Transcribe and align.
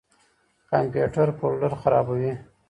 کمپيوټر 0.69 1.27
فولډر 1.37 1.73
خراپوي. 1.81 2.31